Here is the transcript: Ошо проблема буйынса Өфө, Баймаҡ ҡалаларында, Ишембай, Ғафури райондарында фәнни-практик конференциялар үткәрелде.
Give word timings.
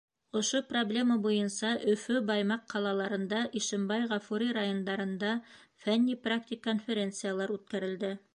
Ошо 0.39 0.59
проблема 0.69 1.17
буйынса 1.25 1.73
Өфө, 1.93 2.15
Баймаҡ 2.29 2.63
ҡалаларында, 2.73 3.43
Ишембай, 3.61 4.07
Ғафури 4.15 4.49
райондарында 4.59 5.35
фәнни-практик 5.85 6.67
конференциялар 6.71 7.57
үткәрелде. 7.59 8.17